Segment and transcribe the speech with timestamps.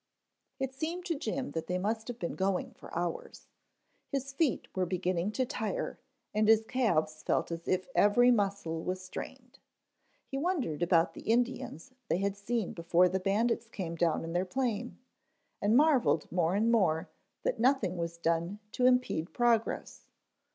[0.57, 3.45] It seemed to Jim that they must have been going for hours.
[4.07, 5.99] His feet were beginning to tire
[6.33, 9.59] and his calves felt as if every muscle was strained.
[10.25, 14.43] He wondered about the Indians they had seen before the bandits came down in their
[14.43, 14.97] plane
[15.61, 17.11] and marveled more and more
[17.43, 20.05] that nothing was done to impede progress.